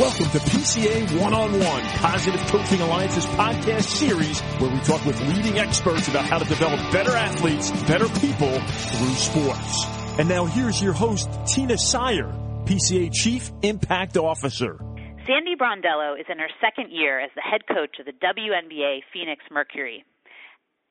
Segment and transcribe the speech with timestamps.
[0.00, 6.08] Welcome to PCA One-on-One, Positive Coaching Alliance's podcast series where we talk with leading experts
[6.08, 9.84] about how to develop better athletes, better people through sports.
[10.18, 12.32] And now here's your host, Tina Syer,
[12.64, 14.78] PCA Chief Impact Officer.
[15.26, 19.44] Sandy Brondello is in her second year as the head coach of the WNBA Phoenix
[19.50, 20.06] Mercury.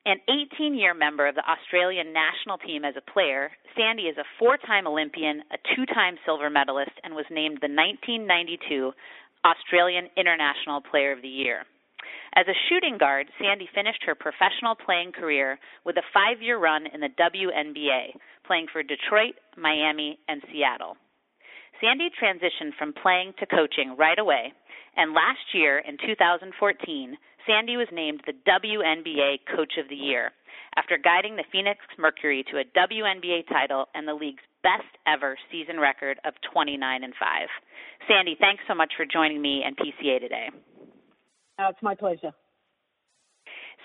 [0.06, 0.16] An
[0.56, 4.56] 18 year member of the Australian national team as a player, Sandy is a four
[4.56, 8.92] time Olympian, a two time silver medalist, and was named the 1992
[9.44, 11.66] Australian International Player of the Year.
[12.34, 16.86] As a shooting guard, Sandy finished her professional playing career with a five year run
[16.86, 20.96] in the WNBA, playing for Detroit, Miami, and Seattle.
[21.80, 24.52] Sandy transitioned from playing to coaching right away,
[24.96, 27.16] and last year in 2014,
[27.50, 30.30] Sandy was named the WNBA Coach of the Year
[30.76, 35.80] after guiding the Phoenix Mercury to a WNBA title and the league's best ever season
[35.80, 37.48] record of 29 and 5.
[38.06, 40.48] Sandy, thanks so much for joining me and PCA today.
[41.58, 42.30] Uh, it's my pleasure.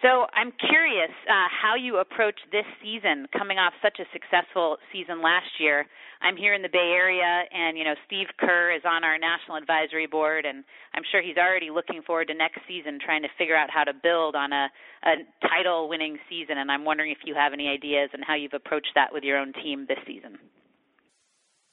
[0.05, 5.17] So I'm curious uh, how you approach this season, coming off such a successful season
[5.17, 5.87] last year.
[6.21, 9.57] I'm here in the Bay Area, and you know Steve Kerr is on our national
[9.57, 13.57] advisory board, and I'm sure he's already looking forward to next season, trying to figure
[13.57, 14.69] out how to build on a,
[15.09, 16.59] a title-winning season.
[16.59, 19.39] And I'm wondering if you have any ideas and how you've approached that with your
[19.39, 20.37] own team this season.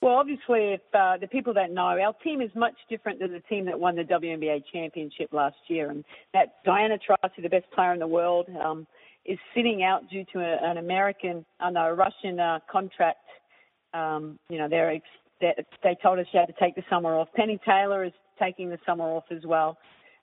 [0.02, 3.40] Well, obviously, if uh, the people that know, our team is much different than the
[3.48, 5.90] team that won the WNBA championship last year.
[5.90, 8.84] And that Diana Taurasi, the best player in the world, um,
[9.24, 13.20] is sitting out due to a, an American, uh, no, a Russian uh, contract.
[13.94, 15.04] Um, you know, they're ex-
[15.40, 17.28] they, they told us she had to take the summer off.
[17.36, 19.78] Penny Taylor is taking the summer off as well.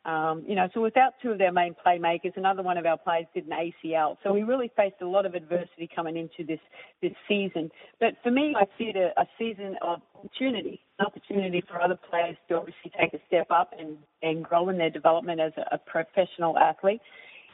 [0.06, 3.26] Um, you know, so without two of their main playmakers, another one of our players
[3.34, 4.16] did an ACL.
[4.24, 6.60] So we really faced a lot of adversity coming into this
[7.02, 7.70] this season.
[8.00, 12.00] But for me, I see it a, a season of opportunity, an opportunity for other
[12.10, 15.76] players to obviously take a step up and and grow in their development as a,
[15.76, 17.02] a professional athlete,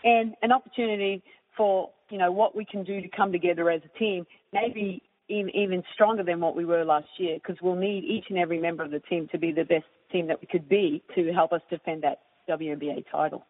[0.03, 1.23] and an opportunity
[1.57, 5.81] for you know what we can do to come together as a team, maybe even
[5.95, 8.91] stronger than what we were last year, because we'll need each and every member of
[8.91, 12.03] the team to be the best team that we could be to help us defend
[12.03, 12.19] that
[12.49, 13.45] WNBA title.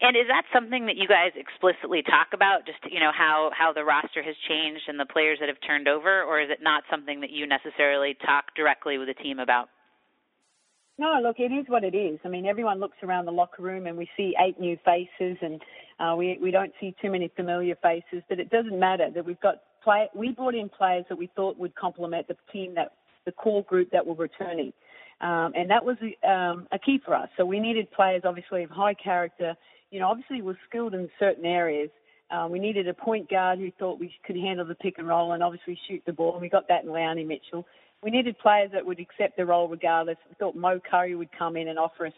[0.00, 2.64] And is that something that you guys explicitly talk about?
[2.64, 5.88] Just you know how how the roster has changed and the players that have turned
[5.88, 9.68] over, or is it not something that you necessarily talk directly with the team about?
[10.96, 12.18] No, look, it is what it is.
[12.24, 15.60] I mean, everyone looks around the locker room and we see eight new faces, and
[15.98, 18.22] uh, we we don't see too many familiar faces.
[18.28, 20.08] But it doesn't matter that we've got play.
[20.14, 22.92] We brought in players that we thought would complement the team that
[23.26, 24.72] the core group that were returning.
[25.20, 27.28] Um, and that was um, a key for us.
[27.36, 29.54] So we needed players, obviously, of high character.
[29.90, 31.90] You know, obviously, were skilled in certain areas.
[32.30, 35.32] Uh, we needed a point guard who thought we could handle the pick and roll
[35.32, 36.32] and obviously shoot the ball.
[36.32, 37.66] And we got that in Leilani Mitchell.
[38.02, 40.16] We needed players that would accept the role regardless.
[40.28, 42.12] We thought Mo Currie would come in and offer us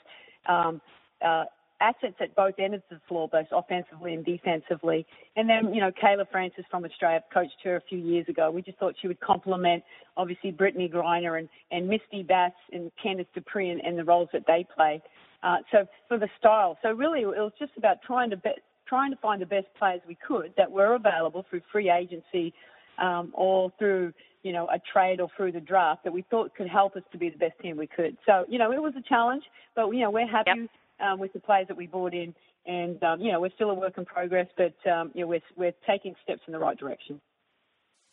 [0.46, 0.80] um,
[1.24, 1.44] uh,
[1.82, 5.04] assets at both ends of the floor, both offensively and defensively.
[5.36, 8.50] And then, you know, Cayla Francis from Australia coached her a few years ago.
[8.50, 9.82] We just thought she would complement,
[10.16, 14.44] obviously, Brittney Griner and, and Mistie Bass and Candice Dupree and, and the roles that
[14.46, 15.02] they play.
[15.42, 18.50] Uh, so for the style, so really it was just about trying to be,
[18.86, 22.54] trying to find the best players we could that were available through free agency
[22.98, 24.12] um, or through
[24.44, 27.18] you know a trade or through the draft that we thought could help us to
[27.18, 28.16] be the best team we could.
[28.24, 29.42] So you know it was a challenge,
[29.74, 30.70] but you know we're happy yep
[31.00, 32.34] um, with the players that we brought in.
[32.66, 35.42] And um, you know, we're still a work in progress, but um, you know, we're
[35.56, 37.20] we're taking steps in the right direction.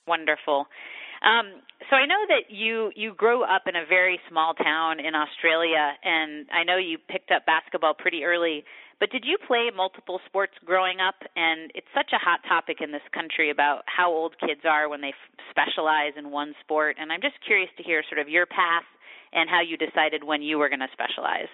[0.08, 0.66] Wonderful.
[1.22, 5.14] Um, so I know that you you grew up in a very small town in
[5.14, 8.64] Australia, and I know you picked up basketball pretty early.
[9.00, 11.16] But did you play multiple sports growing up?
[11.36, 15.00] And it's such a hot topic in this country about how old kids are when
[15.00, 16.98] they f- specialize in one sport.
[17.00, 18.84] And I'm just curious to hear sort of your path
[19.32, 21.48] and how you decided when you were going to specialize.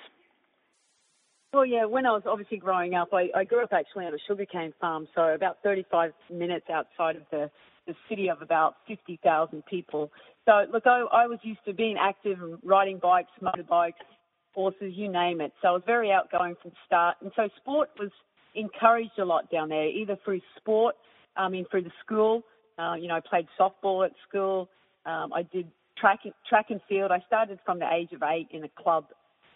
[1.56, 4.18] Well, yeah, when I was obviously growing up, I, I grew up actually on a
[4.28, 7.50] sugarcane farm, so about 35 minutes outside of the,
[7.88, 10.12] the city of about 50,000 people.
[10.44, 14.04] So, look, I, I was used to being active riding bikes, motorbikes,
[14.54, 15.54] horses, you name it.
[15.62, 17.16] So I was very outgoing from start.
[17.22, 18.12] And so sport was
[18.54, 20.96] encouraged a lot down there, either through sport,
[21.38, 22.44] I mean, through the school.
[22.78, 24.68] Uh, you know, I played softball at school.
[25.06, 26.20] Um, I did track,
[26.50, 27.12] track and field.
[27.12, 29.06] I started from the age of eight in a club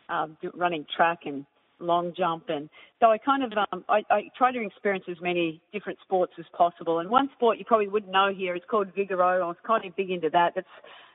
[0.08, 1.46] um, running track and
[1.80, 5.62] long jump, and so I kind of um, I, I try to experience as many
[5.74, 7.00] different sports as possible.
[7.00, 9.42] And one sport you probably wouldn't know here is called Vigoro.
[9.42, 10.54] I was kind of big into that.
[10.56, 10.68] That's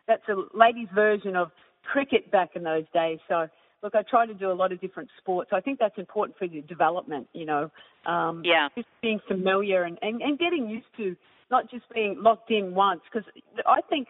[0.07, 1.51] that's a ladies' version of
[1.85, 3.19] cricket back in those days.
[3.29, 3.49] So
[3.83, 5.51] look, I try to do a lot of different sports.
[5.53, 7.29] I think that's important for your development.
[7.33, 7.71] You know,
[8.07, 11.15] um, yeah, just being familiar and, and and getting used to
[11.51, 13.03] not just being locked in once.
[13.13, 13.29] Because
[13.67, 14.09] I think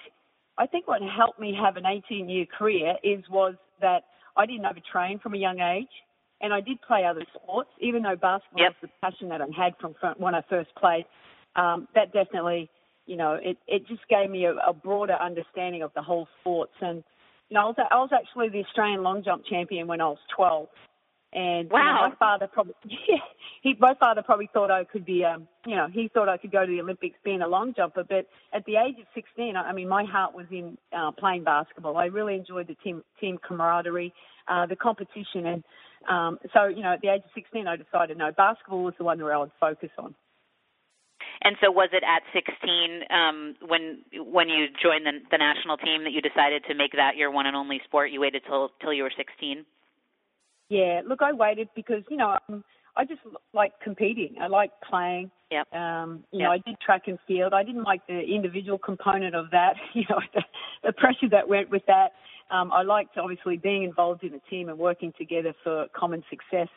[0.56, 4.04] I think what helped me have an 18 year career is was that
[4.36, 5.88] I didn't overtrain from a young age,
[6.40, 8.74] and I did play other sports, even though basketball yep.
[8.80, 11.06] was the passion that I had from when I first played.
[11.56, 12.70] Um, that definitely,
[13.06, 16.74] you know, it it just gave me a, a broader understanding of the whole sports.
[16.80, 17.04] And
[17.48, 20.18] you know, I was I was actually the Australian long jump champion when I was
[20.36, 20.68] 12.
[21.34, 21.78] And wow.
[21.78, 23.16] you know, my father probably, yeah,
[23.60, 26.52] he, my father probably thought I could be, um, you know, he thought I could
[26.52, 28.04] go to the Olympics being a long jumper.
[28.08, 31.42] But at the age of 16, I, I mean, my heart was in uh, playing
[31.42, 31.96] basketball.
[31.96, 34.14] I really enjoyed the team team camaraderie,
[34.46, 35.64] uh, the competition, and
[36.08, 39.04] um, so you know, at the age of 16, I decided no, basketball was the
[39.04, 40.14] one where I would focus on.
[41.42, 44.02] And so, was it at 16 um, when
[44.32, 47.46] when you joined the, the national team that you decided to make that your one
[47.46, 48.10] and only sport?
[48.10, 49.64] You waited till till you were 16.
[50.70, 52.64] Yeah, look, I waited because you know um,
[52.96, 53.20] I just
[53.52, 54.36] like competing.
[54.40, 55.30] I like playing.
[55.50, 55.72] Yep.
[55.72, 56.46] Um, you yep.
[56.46, 57.52] know, I did track and field.
[57.52, 59.74] I didn't like the individual component of that.
[59.94, 60.42] You know, the,
[60.82, 62.12] the pressure that went with that.
[62.50, 66.68] Um, I liked obviously being involved in a team and working together for common success.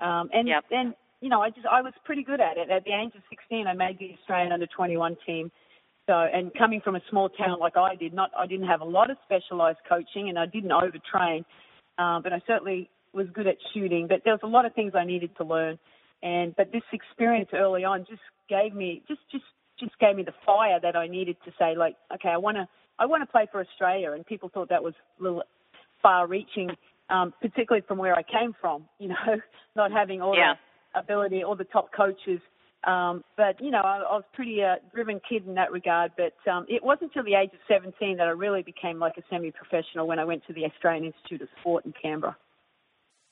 [0.00, 0.64] Um, and yep.
[0.70, 2.68] then you know, I just I was pretty good at it.
[2.68, 5.50] At the age of 16, I made the Australian under 21 team.
[6.06, 8.84] So, and coming from a small town like I did, not I didn't have a
[8.84, 11.44] lot of specialised coaching, and I didn't overtrain,
[11.96, 14.94] um, but I certainly was good at shooting, but there was a lot of things
[14.96, 15.78] I needed to learn.
[16.24, 19.44] And but this experience early on just gave me just just
[19.78, 22.66] just gave me the fire that I needed to say like, okay, I want to
[22.98, 24.12] I want to play for Australia.
[24.12, 25.42] And people thought that was a little
[26.02, 26.70] far-reaching,
[27.10, 28.84] um, particularly from where I came from.
[28.98, 29.40] You know,
[29.76, 30.54] not having all yeah.
[30.94, 32.40] the ability, all the top coaches.
[32.84, 36.12] Um, but you know, I, I was pretty uh, driven kid in that regard.
[36.16, 39.22] But um, it wasn't until the age of 17 that I really became like a
[39.30, 42.36] semi-professional when I went to the Australian Institute of Sport in Canberra.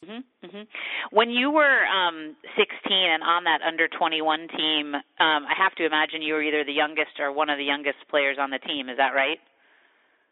[0.04, 0.62] Mm-hmm, mm-hmm.
[1.10, 5.84] When you were um, 16 and on that under 21 team, um, I have to
[5.84, 8.88] imagine you were either the youngest or one of the youngest players on the team.
[8.88, 9.38] Is that right?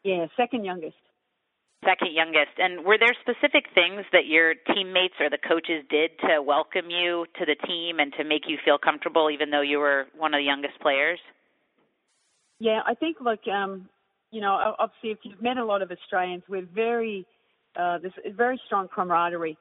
[0.05, 0.97] Yeah, second youngest.
[1.85, 2.59] Second youngest.
[2.59, 7.27] And were there specific things that your teammates or the coaches did to welcome you
[7.39, 10.39] to the team and to make you feel comfortable, even though you were one of
[10.39, 11.21] the youngest players?
[12.59, 13.89] Yeah, I think like um,
[14.33, 17.27] you know, obviously if you've met a lot of Australians, we're very
[17.79, 19.57] uh, this very strong camaraderie.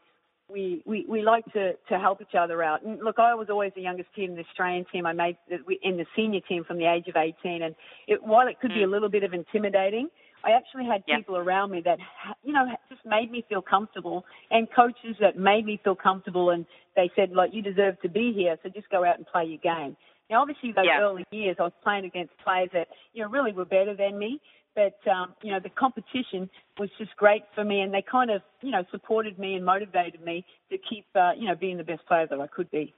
[0.50, 2.82] We, we we like to to help each other out.
[2.84, 5.06] And look, I was always the youngest team in the Australian team.
[5.06, 7.76] I made it in the senior team from the age of 18, and
[8.08, 8.76] it, while it could mm.
[8.76, 8.92] be a mm.
[8.92, 10.08] little bit of intimidating,
[10.44, 11.20] I actually had yep.
[11.20, 11.98] people around me that
[12.44, 16.66] you know just made me feel comfortable, and coaches that made me feel comfortable, and
[16.96, 19.60] they said like you deserve to be here, so just go out and play your
[19.60, 19.96] game.
[20.30, 23.66] Now, obviously, those early years, I was playing against players that you know really were
[23.66, 24.42] better than me,
[24.76, 28.42] but um, you know the competition was just great for me, and they kind of
[28.62, 32.06] you know supported me and motivated me to keep uh, you know being the best
[32.08, 32.94] player that I could be.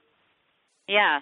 [0.90, 1.20] Yeah,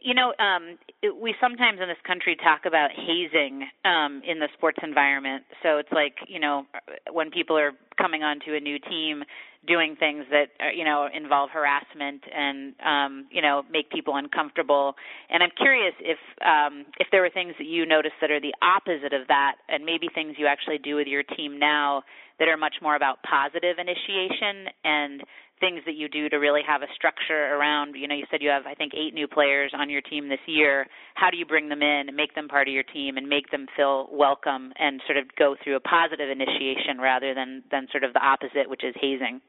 [0.00, 0.78] you know, um,
[1.20, 5.44] we sometimes in this country talk about hazing um, in the sports environment.
[5.62, 6.64] So it's like you know
[7.12, 9.22] when people are coming onto a new team,
[9.68, 14.94] doing things that are, you know involve harassment and um, you know make people uncomfortable.
[15.28, 18.54] And I'm curious if um, if there were things that you noticed that are the
[18.62, 22.04] opposite of that, and maybe things you actually do with your team now
[22.38, 25.22] that are much more about positive initiation and
[25.64, 28.50] things that you do to really have a structure around you know you said you
[28.50, 30.86] have i think eight new players on your team this year.
[31.14, 33.50] How do you bring them in and make them part of your team and make
[33.50, 38.04] them feel welcome and sort of go through a positive initiation rather than than sort
[38.04, 39.40] of the opposite which is hazing?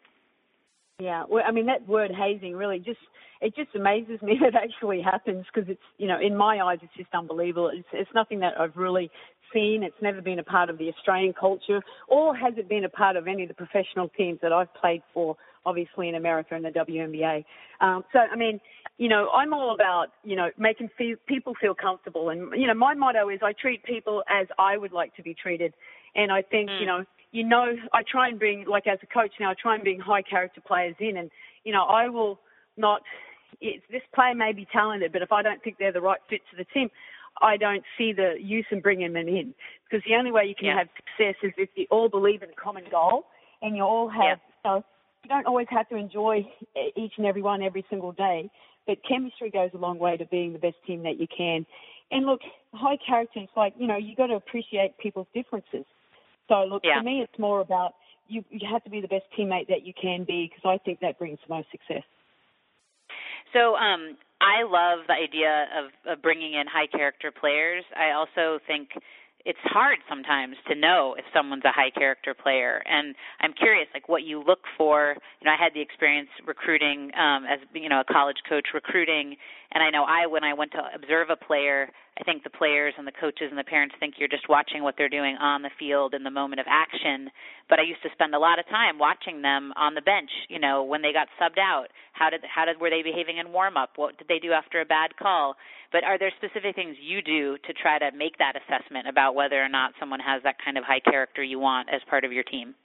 [0.99, 3.03] Yeah well i mean that word hazing really just
[3.41, 6.95] it just amazes me that actually happens because it's you know in my eyes it's
[6.95, 7.69] just unbelievable.
[7.73, 9.11] It's it's nothing that i've really
[9.53, 9.83] seen.
[9.83, 13.15] It's never been a part of the australian culture or has it been a part
[13.17, 16.69] of any of the professional teams that i've played for obviously in America and the
[16.69, 17.43] WNBA.
[17.81, 18.59] Um, so, I mean,
[18.97, 22.29] you know, I'm all about, you know, making feel, people feel comfortable.
[22.29, 25.33] And, you know, my motto is I treat people as I would like to be
[25.33, 25.73] treated.
[26.15, 26.79] And I think, mm.
[26.79, 29.75] you know, you know, I try and bring, like as a coach now, I try
[29.75, 31.17] and bring high character players in.
[31.17, 31.29] And,
[31.65, 32.39] you know, I will
[32.77, 33.01] not,
[33.59, 36.41] it's, this player may be talented, but if I don't think they're the right fit
[36.51, 36.89] to the team,
[37.41, 39.53] I don't see the use in bringing them in.
[39.83, 40.77] Because the only way you can yeah.
[40.77, 43.25] have success is if you all believe in a common goal
[43.61, 44.63] and you all have, yeah.
[44.63, 44.85] you know,
[45.25, 46.45] you don't always have to enjoy
[46.95, 48.49] each and every one every single day,
[48.85, 51.65] but chemistry goes a long way to being the best team that you can.
[52.11, 52.41] And look,
[52.73, 55.85] high character is like, you know, you got to appreciate people's differences.
[56.47, 56.99] So look, yeah.
[56.99, 57.95] for me, it's more about
[58.27, 60.99] you, you have to be the best teammate that you can be because I think
[60.99, 62.03] that brings the most success.
[63.53, 67.83] So um, I love the idea of, of bringing in high character players.
[67.97, 68.89] I also think
[69.45, 72.81] it's hard sometimes to know if someone's a high character player.
[72.85, 75.15] And i'm curious like what you look for.
[75.41, 79.37] You know i had the experience recruiting um as you know a college coach recruiting
[79.73, 82.93] and i know i when i went to observe a player I think the players
[82.97, 85.75] and the coaches and the parents think you're just watching what they're doing on the
[85.77, 87.29] field in the moment of action.
[87.67, 90.31] But I used to spend a lot of time watching them on the bench.
[90.47, 93.51] You know, when they got subbed out, how did how did were they behaving in
[93.51, 93.97] warm up?
[93.97, 95.55] What did they do after a bad call?
[95.91, 99.61] But are there specific things you do to try to make that assessment about whether
[99.61, 102.43] or not someone has that kind of high character you want as part of your
[102.43, 102.75] team?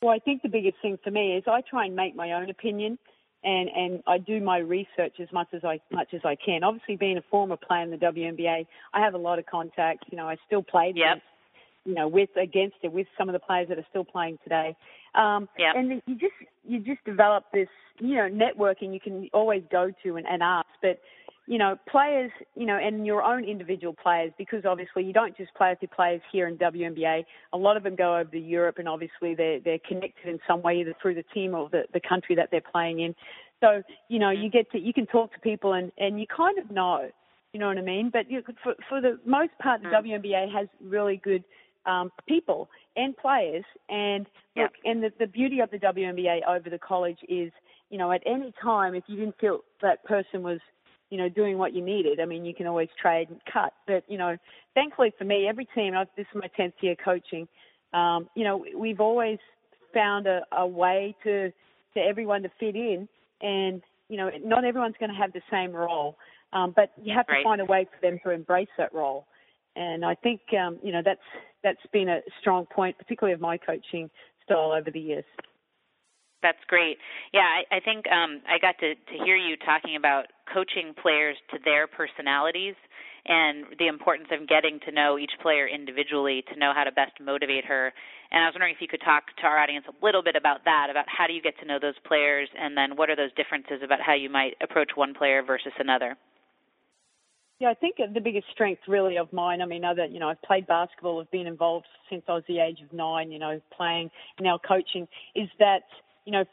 [0.00, 2.48] Well, I think the biggest thing for me is I try and make my own
[2.48, 2.96] opinion
[3.44, 6.62] and and I do my research as much as I much as I can.
[6.64, 10.06] Obviously, being a former player in the WNBA, I have a lot of contacts.
[10.10, 10.92] You know, I still play.
[10.94, 11.22] Yep.
[11.84, 14.76] you know, with against it with some of the players that are still playing today.
[15.14, 15.74] Um, yep.
[15.76, 16.34] And you just
[16.66, 17.68] you just develop this
[17.98, 21.00] you know networking you can always go to and, and ask, but
[21.50, 25.52] you know, players, you know, and your own individual players, because obviously you don't just
[25.54, 27.24] play with your players here in WNBA.
[27.52, 30.62] A lot of them go over to Europe, and obviously they're they're connected in some
[30.62, 33.16] way, either through the team or the the country that they're playing in.
[33.58, 36.56] So you know, you get to you can talk to people, and and you kind
[36.56, 37.10] of know,
[37.52, 38.10] you know what I mean.
[38.12, 40.22] But you, for for the most part, the mm.
[40.22, 41.42] WNBA has really good
[41.84, 44.62] um, people and players, and yeah.
[44.62, 47.50] look, and the the beauty of the WNBA over the college is,
[47.90, 50.60] you know, at any time if you didn't feel that person was
[51.10, 52.20] you know, doing what you needed.
[52.20, 54.36] I mean, you can always trade and cut, but you know,
[54.74, 55.94] thankfully for me, every team.
[55.94, 57.48] I've, this is my tenth year coaching.
[57.92, 59.38] Um, you know, we've always
[59.92, 61.50] found a, a way to
[61.94, 63.08] to everyone to fit in,
[63.42, 66.16] and you know, not everyone's going to have the same role,
[66.52, 67.44] um, but you have to right.
[67.44, 69.26] find a way for them to embrace that role.
[69.76, 71.20] And I think um, you know that's
[71.62, 74.10] that's been a strong point, particularly of my coaching
[74.44, 75.24] style over the years.
[76.42, 76.96] That's great.
[77.34, 81.36] Yeah, I, I think um, I got to, to hear you talking about coaching players
[81.52, 82.74] to their personalities
[83.26, 87.12] and the importance of getting to know each player individually to know how to best
[87.20, 87.92] motivate her.
[88.32, 90.64] And I was wondering if you could talk to our audience a little bit about
[90.64, 93.32] that, about how do you get to know those players, and then what are those
[93.36, 96.16] differences about how you might approach one player versus another.
[97.58, 100.40] Yeah, I think the biggest strength really of mine, I mean, other, you know, I've
[100.40, 104.10] played basketball, I've been involved since I was the age of nine, you know, playing,
[104.40, 105.82] now coaching, is that–
[106.24, 106.44] you know,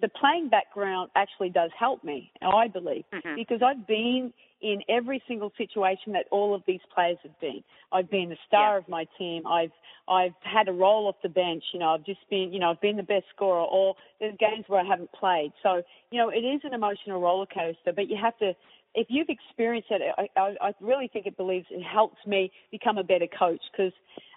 [0.00, 3.34] the playing background actually does help me, I believe, mm-hmm.
[3.36, 7.62] because I've been in every single situation that all of these players have been.
[7.92, 8.78] I've been the star yeah.
[8.78, 9.46] of my team.
[9.46, 9.72] I've
[10.08, 11.62] I've had a role off the bench.
[11.72, 13.60] You know, I've just been, you know, I've been the best scorer.
[13.60, 15.52] Or there's games where I haven't played.
[15.62, 17.92] So, you know, it is an emotional roller coaster.
[17.94, 18.52] But you have to,
[18.94, 22.98] if you've experienced it, I, I, I really think it believes it helps me become
[22.98, 23.92] a better coach because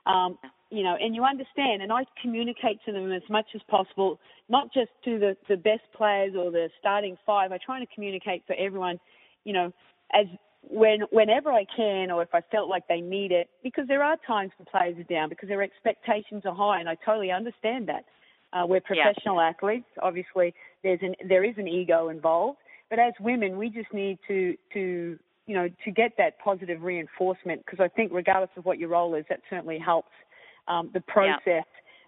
[0.06, 0.38] um,
[0.70, 1.84] you know, and you understand.
[1.84, 4.20] And I communicate to them as much as possible,
[4.50, 7.52] not just to the, the best players or the starting five.
[7.52, 9.00] I try to communicate for everyone,
[9.44, 9.72] you know,
[10.14, 10.26] as
[10.62, 14.18] when whenever I can or if I felt like they need it, because there are
[14.26, 18.06] times when players are down because their expectations are high, and I totally understand that.
[18.52, 19.50] Uh, we're professional yeah.
[19.50, 19.88] athletes.
[20.02, 24.56] Obviously, there's an there is an ego involved, but as women, we just need to
[24.74, 28.90] to you know to get that positive reinforcement because I think regardless of what your
[28.90, 30.12] role is, that certainly helps
[30.68, 31.64] um, the process yeah.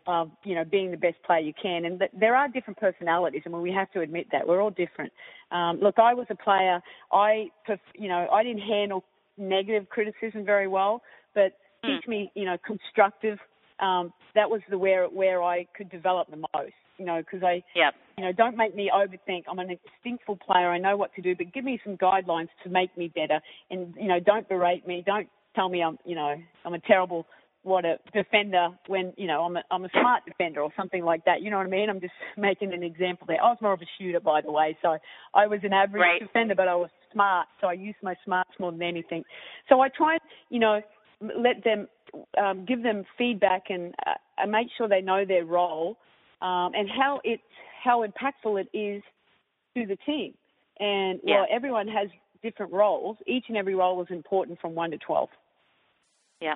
[0.08, 1.86] of you know being the best player you can.
[1.86, 4.62] And th- there are different personalities, I and mean, we have to admit that we're
[4.62, 5.12] all different.
[5.52, 6.82] Um, look, I was a player.
[7.12, 7.48] I
[7.96, 9.04] you know I didn't handle
[9.38, 11.02] negative criticism very well,
[11.34, 11.98] but mm.
[11.98, 13.40] teach me you know constructive.
[13.80, 16.74] Um, that was the where where I could develop the most.
[16.98, 17.94] You know, because I, yep.
[18.18, 19.44] you know, don't make me overthink.
[19.50, 20.70] I'm an instinctful player.
[20.70, 23.40] I know what to do, but give me some guidelines to make me better.
[23.70, 25.04] And you know, don't berate me.
[25.06, 26.36] Don't tell me I'm, you know,
[26.66, 27.26] I'm a terrible
[27.66, 31.26] what a defender when you know I'm a, I'm a smart defender or something like
[31.26, 31.42] that.
[31.42, 31.90] You know what I mean?
[31.90, 33.42] I'm just making an example there.
[33.42, 34.98] I was more of a shooter, by the way, so
[35.34, 36.22] I was an average right.
[36.22, 39.24] defender, but I was smart, so I used my smarts more than anything.
[39.68, 40.80] So I try and you know
[41.22, 41.88] let them
[42.40, 45.98] um, give them feedback and uh, and make sure they know their role
[46.42, 47.42] um, and how it's
[47.84, 49.04] how impactful it is
[49.76, 50.34] to the team.
[50.80, 51.36] And yeah.
[51.36, 52.10] well, everyone has
[52.44, 53.18] different roles.
[53.26, 55.30] Each and every role is important from one to twelve.
[56.42, 56.56] Yeah.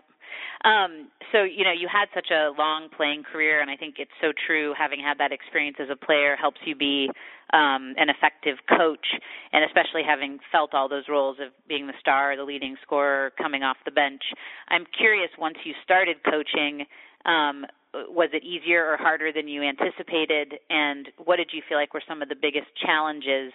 [0.66, 4.12] Um, so, you know, you had such a long playing career, and I think it's
[4.22, 4.74] so true.
[4.78, 7.10] Having had that experience as a player helps you be
[7.54, 9.08] um, an effective coach,
[9.54, 13.64] and especially having felt all those roles of being the star, the leading scorer, coming
[13.64, 14.22] off the bench.
[14.68, 16.86] I'm curious, once you started coaching,
[17.26, 20.54] um, was it easier or harder than you anticipated?
[20.70, 23.54] And what did you feel like were some of the biggest challenges?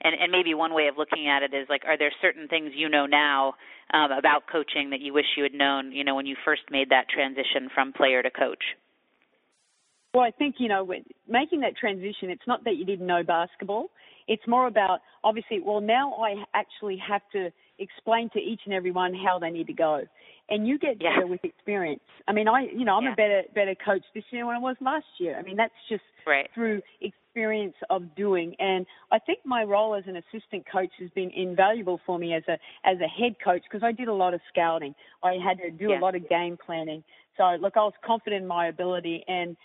[0.00, 2.72] and, and maybe one way of looking at it is like, are there certain things
[2.74, 3.54] you know now
[3.92, 6.90] um, about coaching that you wish you had known, you know, when you first made
[6.90, 8.62] that transition from player to coach?
[10.12, 10.86] Well, I think you know,
[11.28, 13.90] making that transition, it's not that you didn't know basketball.
[14.28, 15.60] It's more about obviously.
[15.60, 19.66] Well, now I actually have to explain to each and every one how they need
[19.66, 20.02] to go.
[20.48, 21.16] And you get yeah.
[21.16, 22.02] better with experience.
[22.28, 23.12] I mean, I, you know, I'm yeah.
[23.12, 25.36] a better better coach this year than I was last year.
[25.36, 26.48] I mean, that's just right.
[26.54, 28.54] through experience of doing.
[28.58, 32.44] And I think my role as an assistant coach has been invaluable for me as
[32.48, 34.94] a as a head coach because I did a lot of scouting.
[35.22, 35.98] I had to do yeah.
[35.98, 37.02] a lot of game planning.
[37.36, 39.56] So look, I was confident in my ability and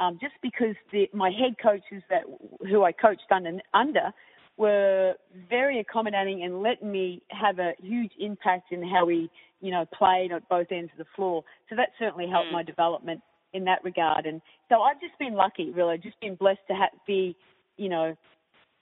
[0.00, 2.22] um, just because the, my head coaches that
[2.68, 4.12] who I coached under, under
[4.58, 5.14] were
[5.48, 10.32] very accommodating and let me have a huge impact in how we, you know, played
[10.32, 11.44] at both ends of the floor.
[11.70, 12.54] So that certainly helped mm.
[12.54, 13.20] my development
[13.54, 14.26] in that regard.
[14.26, 15.94] And so I've just been lucky, really.
[15.94, 17.36] I've just been blessed to have, be,
[17.76, 18.16] you know,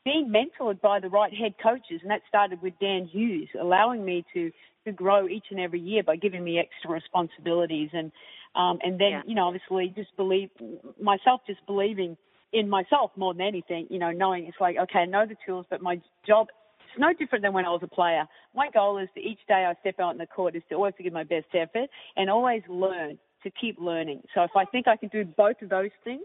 [0.05, 4.25] being mentored by the right head coaches, and that started with Dan Hughes, allowing me
[4.35, 4.51] to
[4.87, 8.13] to grow each and every year by giving me extra responsibilities and
[8.55, 9.23] um, and then, yeah.
[9.27, 10.49] you know, obviously just believe
[11.01, 12.17] myself, just believing
[12.57, 15.67] in myself more than anything, you know, knowing it's like, okay, I know the tools,
[15.69, 16.47] but my job,
[16.81, 18.25] it's no different than when I was a player.
[18.55, 20.95] My goal is to each day I step out in the court is to always
[20.99, 24.23] give my best effort and always learn, to keep learning.
[24.35, 26.25] So if I think I can do both of those things,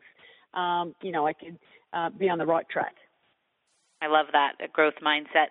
[0.53, 1.59] um, you know, I can
[1.91, 2.95] uh, be on the right track.
[4.01, 5.49] I love that a growth mindset.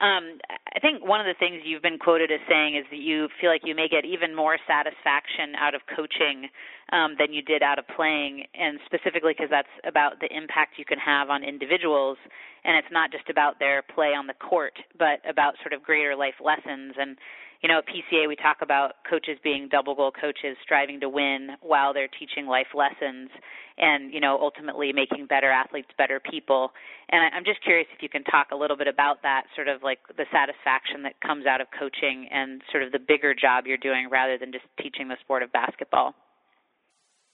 [0.00, 0.40] Um,
[0.74, 3.50] I think one of the things you've been quoted as saying is that you feel
[3.50, 6.48] like you may get even more satisfaction out of coaching
[6.90, 10.86] um, than you did out of playing, and specifically because that's about the impact you
[10.86, 12.16] can have on individuals,
[12.64, 16.16] and it's not just about their play on the court, but about sort of greater
[16.16, 16.94] life lessons.
[16.98, 17.18] And
[17.62, 21.50] you know, at PCA we talk about coaches being double goal coaches, striving to win
[21.60, 23.28] while they're teaching life lessons,
[23.76, 26.72] and you know, ultimately making better athletes better people.
[27.10, 29.82] And I'm just curious if you can talk a little bit about that, sort of
[29.82, 33.76] like the satisfaction that comes out of coaching and sort of the bigger job you're
[33.78, 36.14] doing rather than just teaching the sport of basketball.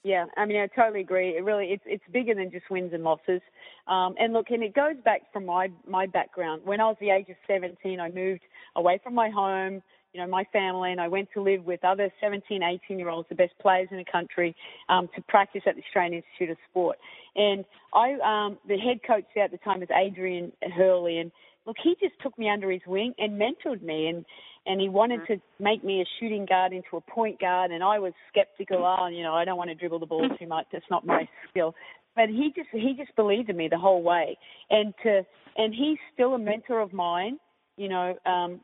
[0.06, 1.30] Yeah, I mean, I totally agree.
[1.36, 3.40] It really, it's it's bigger than just wins and losses.
[3.88, 6.62] Um, and look, and it goes back from my my background.
[6.64, 8.42] When I was the age of 17, I moved
[8.76, 9.82] away from my home,
[10.16, 13.28] you know, my family, and I went to live with other 17, 18 year olds,
[13.28, 14.56] the best players in the country,
[14.88, 16.96] um, to practice at the Australian Institute of Sport.
[17.34, 21.30] And I, um, the head coach there at the time was Adrian Hurley, and
[21.66, 24.24] look, he just took me under his wing and mentored me, and
[24.68, 27.98] and he wanted to make me a shooting guard into a point guard, and I
[27.98, 28.84] was skeptical.
[28.84, 30.66] Oh, you know, I don't want to dribble the ball too much.
[30.72, 31.74] That's not my skill.
[32.16, 34.38] But he just he just believed in me the whole way,
[34.70, 35.26] and to
[35.58, 37.38] and he's still a mentor of mine.
[37.76, 38.60] You know, um,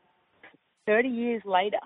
[0.85, 1.79] 30 years later,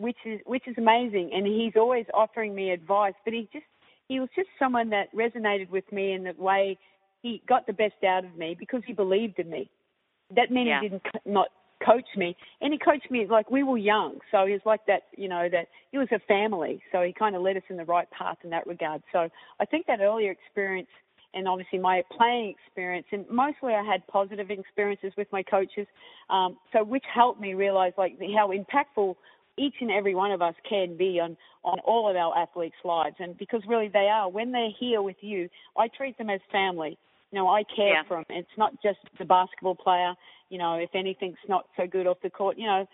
[0.00, 1.30] which is which is amazing.
[1.34, 3.14] And he's always offering me advice.
[3.24, 3.66] But he just
[4.08, 6.78] he was just someone that resonated with me in the way
[7.22, 9.70] he got the best out of me because he believed in me.
[10.34, 10.80] That meant yeah.
[10.80, 11.48] he didn't not
[11.84, 14.18] coach me, and he coached me like we were young.
[14.30, 16.82] So he was like that, you know, that he was a family.
[16.92, 19.02] So he kind of led us in the right path in that regard.
[19.12, 19.28] So
[19.60, 20.88] I think that earlier experience
[21.34, 25.86] and obviously my playing experience, and mostly I had positive experiences with my coaches,
[26.30, 29.16] um, so which helped me realize like how impactful
[29.56, 33.16] each and every one of us can be on on all of our athletes' lives,
[33.18, 36.98] and because really they are when they're here with you, I treat them as family.
[37.32, 38.02] You know, I care yeah.
[38.06, 38.24] for them.
[38.28, 40.14] It's not just the basketball player.
[40.50, 42.86] You know, if anything's not so good off the court, you know,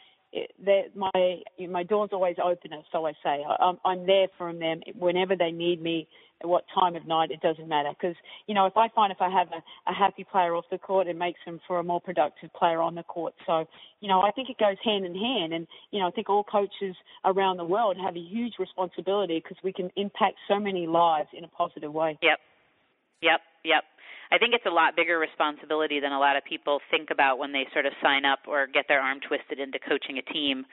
[0.95, 3.45] my my door's always open, so I say.
[3.49, 6.09] I, I'm, I'm there for them whenever they need me
[6.43, 7.91] at what time of night, it doesn't matter.
[7.91, 8.17] Because,
[8.47, 11.07] you know, if I find if I have a, a happy player off the court,
[11.07, 13.35] it makes them for a more productive player on the court.
[13.47, 13.67] So,
[14.01, 15.53] you know, I think it goes hand in hand.
[15.53, 19.63] And, you know, I think all coaches around the world have a huge responsibility because
[19.63, 22.19] we can impact so many lives in a positive way.
[22.23, 22.39] Yep.
[23.23, 23.41] Yep.
[23.65, 23.85] Yep.
[24.33, 27.53] I think it's a lot bigger responsibility than a lot of people think about when
[27.53, 30.65] they sort of sign up or get their arm twisted into coaching a team.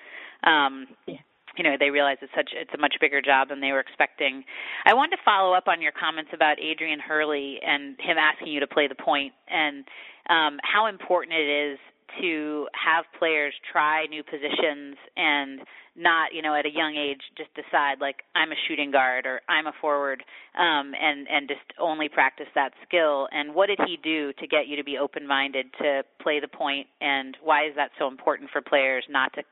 [0.44, 1.18] Um, yeah
[1.58, 4.44] you know they realize it's such it's a much bigger job than they were expecting.
[4.86, 8.60] I wanted to follow up on your comments about Adrian Hurley and him asking you
[8.60, 9.84] to play the point and
[10.30, 11.80] um, how important it is
[12.22, 15.62] to have players try new positions and
[15.96, 19.42] not you know at a young age just decide like I'm a shooting guard or
[19.50, 20.24] I'm a forward
[20.58, 23.28] um and and just only practice that skill.
[23.32, 26.48] And what did he do to get you to be open minded to play the
[26.48, 26.88] point?
[27.02, 29.44] And why is that so important for players not to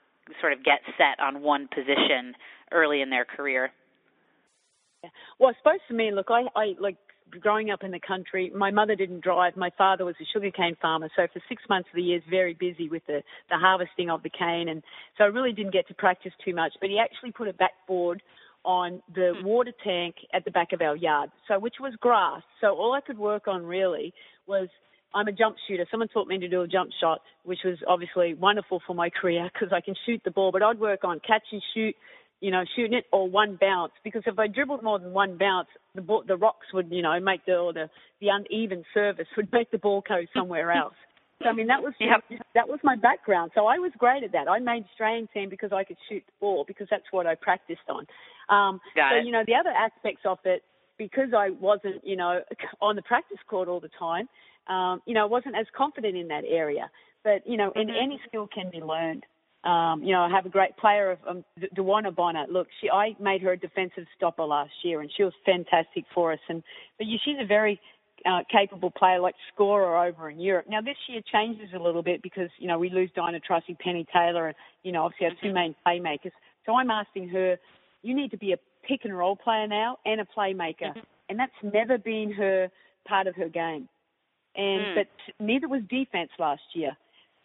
[0.41, 2.33] sort of get set on one position
[2.71, 3.71] early in their career?
[5.39, 6.97] Well, I suppose for me, look, I, I like
[7.39, 8.51] growing up in the country.
[8.55, 9.57] My mother didn't drive.
[9.57, 12.89] My father was a sugarcane farmer, so for six months of the year, very busy
[12.89, 14.83] with the the harvesting of the cane, and
[15.17, 16.73] so I really didn't get to practice too much.
[16.79, 18.21] But he actually put a backboard
[18.63, 19.45] on the hmm.
[19.45, 22.41] water tank at the back of our yard, so which was grass.
[22.61, 24.13] So all I could work on really
[24.47, 24.69] was
[25.13, 25.85] I'm a jump shooter.
[25.89, 29.49] Someone taught me to do a jump shot, which was obviously wonderful for my career
[29.53, 30.51] because I can shoot the ball.
[30.51, 31.95] But I'd work on catch and shoot,
[32.45, 33.93] you know, shooting it or one bounce.
[34.03, 37.19] Because if I dribbled more than one bounce, the ball, the rocks would, you know,
[37.19, 37.89] make the or the
[38.21, 40.93] the uneven surface would make the ball go somewhere else.
[41.43, 42.23] So I mean, that was yep.
[42.53, 43.51] that was my background.
[43.55, 44.47] So I was great at that.
[44.47, 47.89] I made Australian team because I could shoot the ball because that's what I practiced
[47.89, 48.07] on.
[48.47, 49.25] Um, Got so it.
[49.25, 50.63] you know, the other aspects of it,
[50.97, 52.39] because I wasn't, you know,
[52.81, 54.29] on the practice court all the time,
[54.69, 56.89] um, you know, I wasn't as confident in that area.
[57.25, 57.79] But you know, mm-hmm.
[57.79, 59.25] and any skill can be learned.
[59.65, 61.43] Um, you know, I have a great player of um,
[61.75, 62.45] DeWanna Bonner.
[62.49, 66.31] Look, she I made her a defensive stopper last year, and she was fantastic for
[66.31, 66.39] us.
[66.47, 66.61] And
[66.97, 67.79] but you, she's a very
[68.25, 70.65] uh, capable player, like scorer over in Europe.
[70.69, 74.05] Now this year changes a little bit because you know we lose Diana Taurasi, Penny
[74.13, 76.31] Taylor, and you know obviously our two main playmakers.
[76.65, 77.57] So I'm asking her,
[78.01, 80.99] you need to be a pick and roll player now and a playmaker, mm-hmm.
[81.29, 82.69] and that's never been her
[83.07, 83.87] part of her game.
[84.55, 84.95] And mm.
[84.95, 85.07] but
[85.39, 86.95] neither was defense last year.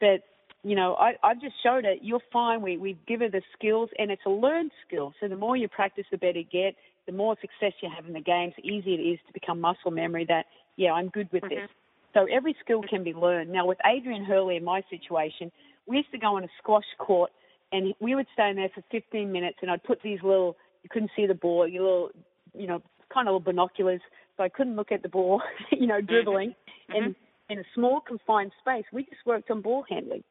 [0.01, 0.23] But
[0.63, 2.01] you know, I, I've just showed it.
[2.03, 2.61] You're fine.
[2.61, 5.15] We we give her the skills, and it's a learned skill.
[5.21, 6.75] So the more you practice, the better you get.
[7.07, 9.91] The more success you have in the games, the easier it is to become muscle
[9.91, 10.27] memory.
[10.29, 10.47] That
[10.77, 11.55] yeah, I'm good with mm-hmm.
[11.63, 11.71] this.
[12.13, 13.51] So every skill can be learned.
[13.51, 15.51] Now with Adrian Hurley in my situation,
[15.87, 17.31] we used to go on a squash court,
[17.73, 20.91] and we would stay in there for 15 minutes, and I'd put these little you
[20.91, 22.11] couldn't see the ball, you little
[22.53, 24.01] you know kind of little binoculars,
[24.37, 25.43] so I couldn't look at the ball,
[25.73, 27.05] you know, dribbling, mm-hmm.
[27.05, 27.15] and
[27.49, 30.23] in a small confined space, we just worked on ball handling.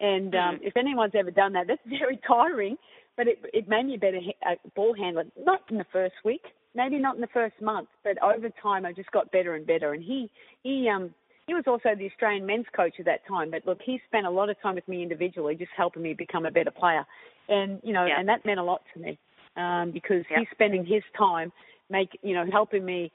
[0.00, 0.58] And um, mm.
[0.62, 2.76] if anyone's ever done that, that's very tiring,
[3.16, 5.24] but it, it made me a better uh, ball handler.
[5.38, 6.42] Not in the first week,
[6.74, 9.92] maybe not in the first month, but over time I just got better and better.
[9.92, 10.30] And he
[10.62, 11.14] he um
[11.46, 13.50] he was also the Australian men's coach at that time.
[13.50, 16.44] But look, he spent a lot of time with me individually, just helping me become
[16.44, 17.04] a better player.
[17.48, 18.18] And you know, yeah.
[18.18, 19.18] and that meant a lot to me
[19.56, 20.40] um, because yeah.
[20.40, 21.52] he's spending his time
[21.88, 23.12] make you know helping me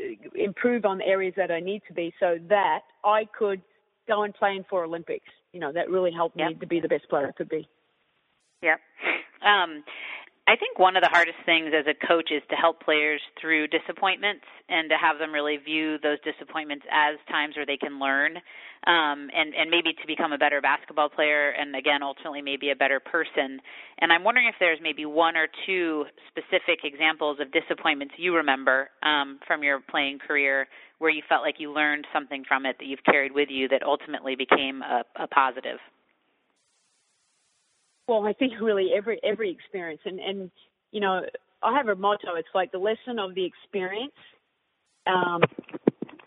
[0.00, 3.62] uh, improve on the areas that I need to be, so that I could
[4.08, 5.28] go and play in for Olympics.
[5.56, 6.48] You know, that really helped yep.
[6.48, 7.66] me to be the best player I could be.
[8.60, 8.78] Yep.
[9.40, 9.84] Um,
[10.46, 13.68] I think one of the hardest things as a coach is to help players through
[13.68, 18.36] disappointments and to have them really view those disappointments as times where they can learn
[18.86, 22.76] um, and, and maybe to become a better basketball player and again ultimately maybe a
[22.76, 23.58] better person.
[23.98, 28.90] And I'm wondering if there's maybe one or two specific examples of disappointments you remember
[29.02, 32.86] um, from your playing career where you felt like you learned something from it that
[32.86, 35.78] you've carried with you that ultimately became a, a positive.
[38.08, 40.50] Well, I think really every every experience, and and
[40.92, 41.22] you know,
[41.62, 42.34] I have a motto.
[42.36, 44.12] It's like the lesson of the experience.
[45.06, 45.42] Um,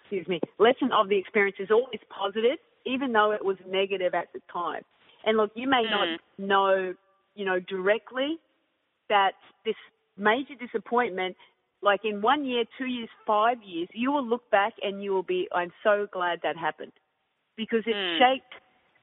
[0.02, 0.40] excuse me.
[0.58, 4.82] Lesson of the experience is always positive, even though it was negative at the time.
[5.26, 5.92] And look, you may mm.
[5.92, 6.94] not know,
[7.36, 8.38] you know, directly
[9.10, 9.34] that
[9.66, 9.76] this
[10.18, 11.36] major disappointment,
[11.82, 15.24] like in one year, two years, five years, you will look back and you will
[15.24, 16.92] be, I'm so glad that happened
[17.56, 18.20] because it mm.
[18.20, 18.54] shaped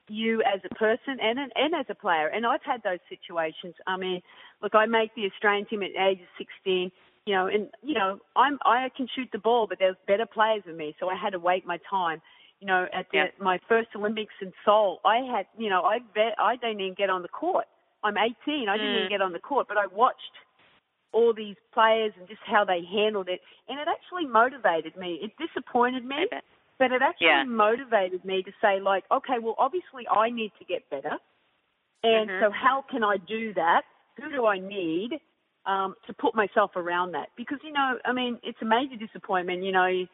[0.09, 2.27] you as a person and an, and as a player.
[2.27, 3.75] And I've had those situations.
[3.85, 4.21] I mean,
[4.61, 6.91] look, I make the Australian team at age of 16.
[7.25, 10.63] You know, and you know, I'm I can shoot the ball, but there's better players
[10.65, 12.21] than me, so I had to wait my time.
[12.61, 13.25] You know, at the, yeah.
[13.37, 17.09] my first Olympics in Seoul, I had, you know, I bet I didn't even get
[17.09, 17.65] on the court.
[18.01, 18.69] I'm 18.
[18.69, 18.97] I didn't mm.
[18.99, 20.21] even get on the court, but I watched
[21.17, 25.09] all these players and just how they handled it, and it actually motivated me.
[25.25, 26.21] It disappointed me,
[26.79, 27.43] but it actually yeah.
[27.67, 31.15] motivated me to say, like, okay, well, obviously I need to get better.
[32.03, 32.45] And mm-hmm.
[32.45, 33.81] so how can I do that?
[34.21, 35.11] Who do I need
[35.65, 37.29] um, to put myself around that?
[37.35, 39.63] Because, you know, I mean, it's a major disappointment.
[39.63, 40.05] You know, you,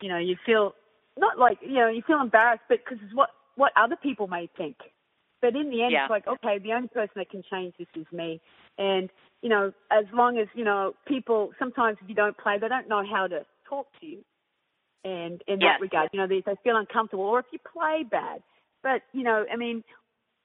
[0.00, 0.74] you know, you feel
[1.18, 4.48] not like, you know, you feel embarrassed, but because it's what, what other people may
[4.56, 4.76] think.
[5.40, 6.04] But in the end, yeah.
[6.04, 8.40] it's like, okay, the only person that can change this is me.
[8.78, 9.10] And,
[9.42, 12.88] you know, as long as, you know, people, sometimes if you don't play, they don't
[12.88, 14.18] know how to talk to you
[15.04, 15.74] and in yes.
[15.74, 18.42] that regard, you know, they, they feel uncomfortable, or if you play bad.
[18.82, 19.82] But you know, I mean,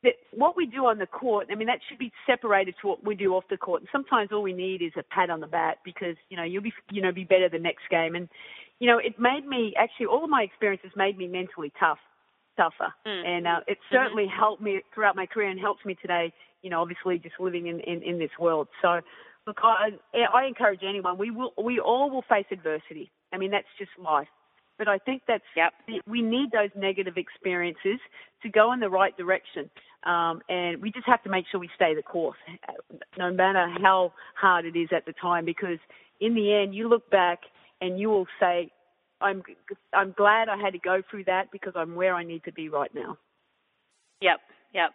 [0.04, 3.06] that what we do on the court, I mean, that should be separated to what
[3.06, 3.82] we do off the court.
[3.82, 6.64] And sometimes all we need is a pat on the back because you know you'll
[6.64, 8.16] be you know be better the next game.
[8.16, 8.30] And
[8.80, 12.00] you know, it made me actually all of my experiences made me mentally tough,
[12.58, 13.26] tougher, mm.
[13.26, 14.40] and uh, it certainly mm-hmm.
[14.40, 16.34] helped me throughout my career and helps me today.
[16.64, 18.68] You know, obviously just living in in, in this world.
[18.82, 19.00] So.
[19.46, 19.92] Look, I,
[20.34, 21.18] I encourage anyone.
[21.18, 21.54] We will.
[21.58, 23.10] We all will face adversity.
[23.32, 24.28] I mean, that's just life.
[24.78, 25.72] But I think that's yep.
[26.06, 28.00] we need those negative experiences
[28.44, 29.70] to go in the right direction,
[30.04, 32.38] um, and we just have to make sure we stay the course,
[33.18, 35.46] no matter how hard it is at the time.
[35.46, 35.80] Because
[36.20, 37.40] in the end, you look back
[37.82, 38.70] and you will say,
[39.22, 39.44] "I'm
[39.94, 42.70] I'm glad I had to go through that because I'm where I need to be
[42.70, 43.18] right now."
[44.22, 44.40] Yep.
[44.74, 44.92] Yep.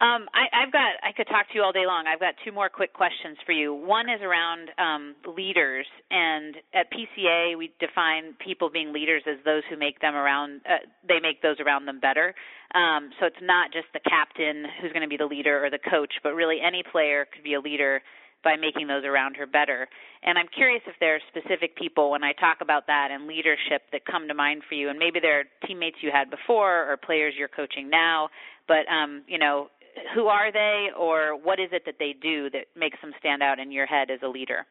[0.00, 0.94] Um, I, I've got.
[1.02, 2.06] I could talk to you all day long.
[2.06, 3.74] I've got two more quick questions for you.
[3.74, 9.64] One is around um, leaders, and at PCA we define people being leaders as those
[9.68, 10.60] who make them around.
[10.62, 12.32] Uh, they make those around them better.
[12.76, 15.82] Um, so it's not just the captain who's going to be the leader or the
[15.82, 18.00] coach, but really any player could be a leader
[18.48, 19.86] by making those around her better.
[20.22, 23.82] And I'm curious if there are specific people when I talk about that and leadership
[23.92, 24.88] that come to mind for you.
[24.88, 28.30] And maybe they're teammates you had before or players you're coaching now.
[28.66, 29.68] But um, you know,
[30.14, 33.58] who are they, or what is it that they do that makes them stand out
[33.58, 34.64] in your head as a leader?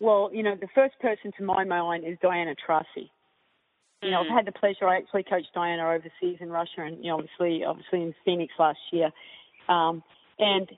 [0.00, 3.10] Well, you know, the first person to my mind is Diana Taurasi.
[4.02, 4.22] You know.
[4.22, 4.88] I've had the pleasure.
[4.88, 8.80] I actually coached Diana overseas in Russia, and you know, obviously, obviously in Phoenix last
[8.90, 9.10] year.
[9.68, 10.02] Um,
[10.40, 10.68] and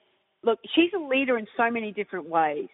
[0.45, 2.67] look, she's a leader in so many different ways.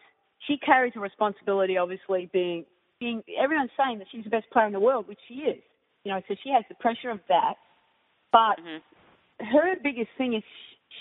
[0.47, 2.65] She carries a responsibility, obviously, being
[2.99, 5.61] being everyone's saying that she's the best player in the world, which she is.
[6.03, 7.55] You know, so she has the pressure of that.
[8.31, 9.45] But mm-hmm.
[9.45, 10.43] her biggest thing is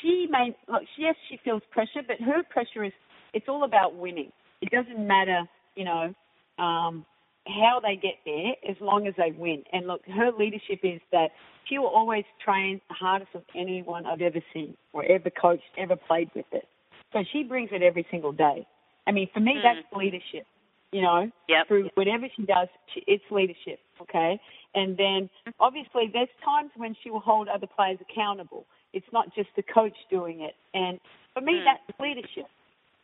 [0.01, 0.83] she may look.
[0.99, 2.93] Yes, she feels pressure, but her pressure is
[3.35, 4.33] it's all about winning.
[4.61, 5.43] It doesn't matter,
[5.75, 6.15] you know,
[6.63, 7.07] um,
[7.47, 9.65] how they get there as long as they win.
[9.73, 11.29] And look, her leadership is that
[11.69, 15.97] she will always train the hardest of anyone I've ever seen or ever coached, ever
[15.97, 16.67] played with it.
[17.13, 18.67] So she brings it every single day.
[19.07, 19.63] I mean, for me, mm.
[19.63, 20.47] that's leadership.
[20.93, 21.69] You know, yep.
[21.69, 23.79] through whatever she does, she, it's leadership.
[24.03, 24.41] Okay,
[24.75, 28.67] and then obviously there's times when she will hold other players accountable.
[28.93, 30.55] It's not just the coach doing it.
[30.75, 30.99] And
[31.33, 31.65] for me, mm.
[31.65, 32.51] that's leadership.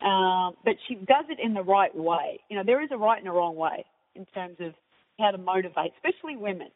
[0.03, 2.40] Um, but she does it in the right way.
[2.51, 3.85] You know, there is a right and a wrong way
[4.16, 4.74] in terms of
[5.18, 6.68] how to motivate, especially women.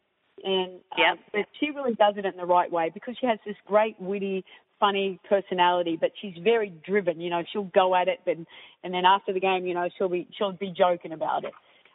[0.43, 3.55] And um, but she really does it in the right way because she has this
[3.67, 4.43] great, witty,
[4.79, 5.97] funny personality.
[5.99, 7.21] But she's very driven.
[7.21, 8.47] You know, she'll go at it, and
[8.83, 11.53] and then after the game, you know, she'll be she'll be joking about it.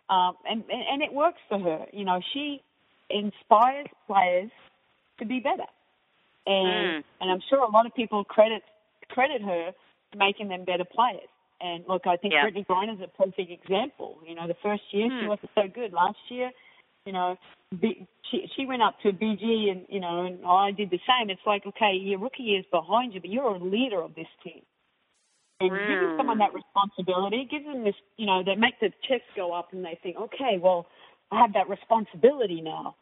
[0.08, 1.86] Um, and and it works for her.
[1.92, 2.62] You know, she
[3.10, 4.50] inspires players
[5.18, 5.68] to be better,
[6.46, 7.04] and mm.
[7.20, 8.62] and I'm sure a lot of people credit
[9.08, 9.72] credit her
[10.16, 11.28] making them better players.
[11.60, 12.48] And look, I think yeah.
[12.48, 14.18] Brittney Griner's a perfect example.
[14.26, 15.20] You know, the first year hmm.
[15.20, 15.92] she wasn't so good.
[15.92, 16.50] Last year,
[17.06, 17.36] you know,
[17.80, 21.30] B, she she went up to BG and you know, and I did the same.
[21.30, 24.62] It's like, okay, your rookie year's behind you, but you're a leader of this team.
[25.60, 25.88] And mm.
[25.88, 29.72] giving someone that responsibility gives them this, you know, they make the chest go up
[29.72, 30.86] and they think, okay, well,
[31.30, 32.94] I have that responsibility now.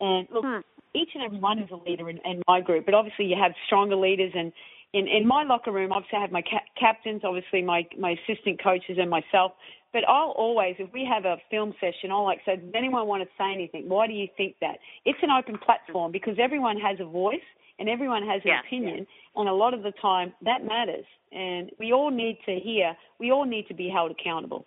[0.00, 0.60] And look, hmm.
[0.94, 3.52] each and every one is a leader in, in my group, but obviously you have
[3.66, 4.52] stronger leaders and
[4.94, 8.62] in, in my locker room, obviously I have my ca- captains, obviously my, my assistant
[8.62, 9.52] coaches and myself.
[9.92, 13.22] But I'll always, if we have a film session, I'll like say, does anyone want
[13.22, 13.88] to say anything?
[13.88, 14.78] Why do you think that?
[15.04, 17.46] It's an open platform because everyone has a voice
[17.78, 18.98] and everyone has an yeah, opinion.
[18.98, 19.40] Yeah.
[19.40, 21.06] And a lot of the time that matters.
[21.32, 24.66] And we all need to hear, we all need to be held accountable.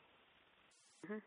[1.05, 1.19] Mm-hmm.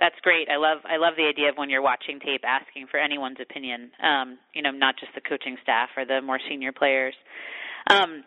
[0.00, 0.48] That's great.
[0.48, 3.92] I love I love the idea of when you're watching tape asking for anyone's opinion.
[4.02, 7.14] Um, you know, not just the coaching staff or the more senior players.
[7.88, 8.24] Um,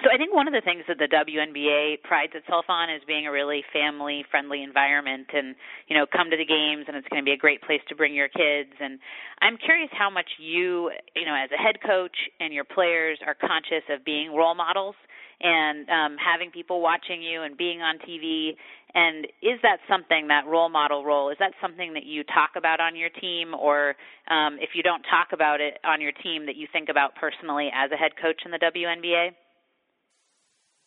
[0.00, 3.26] so I think one of the things that the WNBA prides itself on is being
[3.26, 5.54] a really family friendly environment and
[5.86, 7.94] you know come to the games and it's going to be a great place to
[7.94, 8.72] bring your kids.
[8.80, 8.98] And
[9.42, 13.34] I'm curious how much you you know as a head coach and your players are
[13.36, 14.96] conscious of being role models
[15.42, 18.56] and um having people watching you and being on TV
[18.94, 22.80] and is that something that role model role is that something that you talk about
[22.80, 23.52] on your team?
[23.52, 23.94] Or
[24.32, 27.68] um if you don't talk about it on your team that you think about personally
[27.74, 29.36] as a head coach in the WNBA?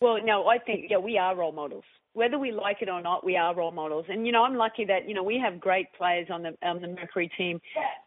[0.06, 1.84] Well, no, I think yeah, we are role models.
[2.13, 4.06] Whether we like it or not, we are role models.
[4.08, 6.80] And you know, I'm lucky that you know we have great players on the on
[6.80, 7.60] the Mercury team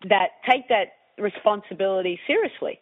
[0.09, 2.79] that take that responsibility seriously.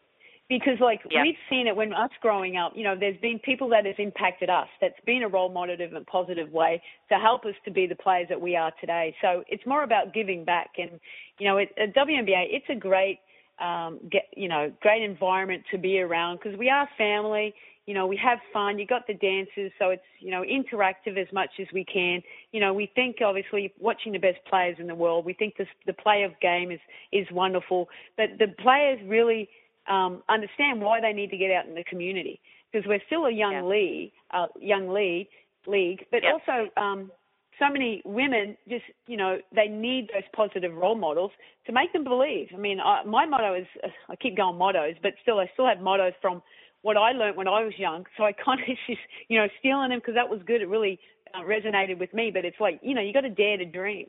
[0.51, 1.23] Because like yep.
[1.23, 4.51] we've seen it when us growing up, you know, there's been people that has impacted
[4.51, 4.69] us.
[4.83, 7.97] That's been a role model in a positive way to help us to be the
[7.97, 9.17] players that we are today.
[9.23, 10.73] So it's more about giving back.
[10.77, 11.01] And
[11.39, 13.21] you know, it, at WNBA, it's a great
[13.59, 17.55] um, get you know great environment to be around because we are family
[17.87, 18.81] you know, we have fun.
[18.81, 22.21] You got the dances, so it's you know interactive as much as we can.
[22.51, 25.25] You know, we think obviously watching the best players in the world.
[25.25, 26.81] We think this, the play of game is
[27.13, 29.49] is wonderful, but the players really
[29.89, 32.41] um, understand why they need to get out in the community
[32.73, 33.63] because we're still a young yeah.
[33.63, 35.29] league, uh, young league,
[35.69, 36.33] league, but yeah.
[36.33, 37.13] also um,
[37.59, 41.31] so many women just you know they need those positive role models
[41.67, 42.49] to make them believe.
[42.55, 43.67] I mean, I, my motto is
[44.09, 46.43] I keep going mottos, but still I still have mottos from
[46.83, 48.05] what I learned when I was young.
[48.17, 50.63] So I kind of just, you know, stealing them because that was good.
[50.63, 50.99] It really
[51.35, 52.31] uh, resonated with me.
[52.33, 54.07] But it's like, you know, you got to dare to dream.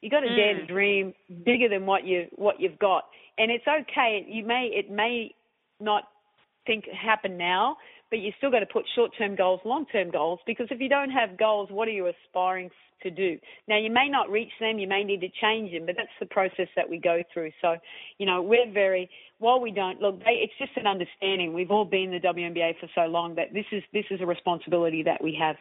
[0.00, 0.36] You got to mm.
[0.36, 1.14] dare to dream
[1.44, 3.04] bigger than what you what you've got.
[3.38, 4.26] And it's okay.
[4.28, 5.34] You may it may
[5.78, 6.04] not
[6.66, 7.76] think happen now,
[8.10, 10.40] but you still got to put short term goals, long term goals.
[10.46, 12.70] Because if you don't have goals, what are you aspiring
[13.02, 13.38] to do.
[13.68, 16.26] Now, you may not reach them, you may need to change them, but that's the
[16.26, 17.50] process that we go through.
[17.60, 17.76] So,
[18.18, 21.52] you know, we're very, while we don't, look, they, it's just an understanding.
[21.52, 25.02] We've all been the WNBA for so long that this is, this is a responsibility
[25.04, 25.56] that we have.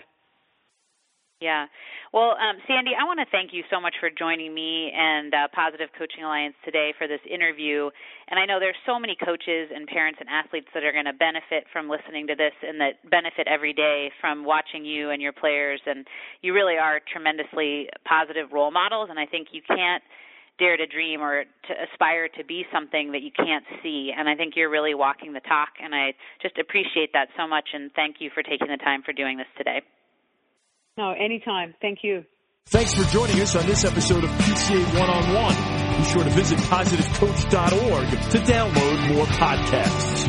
[1.39, 1.67] Yeah.
[2.11, 5.47] Well, um, Sandy, I want to thank you so much for joining me and uh,
[5.55, 7.89] Positive Coaching Alliance today for this interview.
[8.27, 11.15] And I know there's so many coaches and parents and athletes that are going to
[11.15, 15.31] benefit from listening to this and that benefit every day from watching you and your
[15.31, 15.79] players.
[15.87, 16.03] And
[16.41, 19.07] you really are tremendously positive role models.
[19.09, 20.03] And I think you can't
[20.59, 24.11] dare to dream or to aspire to be something that you can't see.
[24.11, 25.79] And I think you're really walking the talk.
[25.79, 27.71] And I just appreciate that so much.
[27.71, 29.79] And thank you for taking the time for doing this today.
[30.99, 31.75] No, anytime.
[31.81, 32.25] Thank you.
[32.65, 35.97] Thanks for joining us on this episode of PCA One on One.
[35.97, 40.28] Be sure to visit positivecoach.org to download more podcasts.